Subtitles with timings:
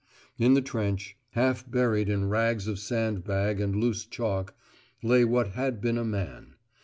[0.39, 4.55] In the trench, half buried in rags of sand bag and loose chalk,
[5.03, 6.55] lay what had been a man.